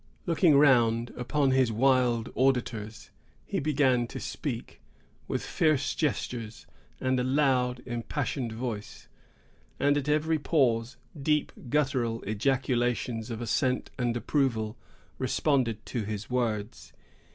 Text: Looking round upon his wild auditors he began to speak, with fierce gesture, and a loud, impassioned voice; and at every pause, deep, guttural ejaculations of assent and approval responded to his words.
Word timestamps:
Looking 0.25 0.57
round 0.57 1.11
upon 1.15 1.51
his 1.51 1.71
wild 1.71 2.31
auditors 2.35 3.11
he 3.45 3.59
began 3.59 4.07
to 4.07 4.19
speak, 4.19 4.81
with 5.27 5.43
fierce 5.45 5.93
gesture, 5.93 6.49
and 6.99 7.19
a 7.19 7.23
loud, 7.23 7.83
impassioned 7.85 8.51
voice; 8.51 9.07
and 9.79 9.95
at 9.97 10.09
every 10.09 10.39
pause, 10.39 10.97
deep, 11.21 11.51
guttural 11.69 12.23
ejaculations 12.23 13.29
of 13.29 13.41
assent 13.41 13.91
and 13.99 14.17
approval 14.17 14.75
responded 15.19 15.85
to 15.85 16.03
his 16.03 16.31
words. 16.31 16.93